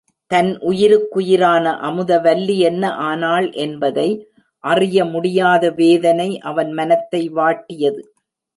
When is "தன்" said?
0.31-0.49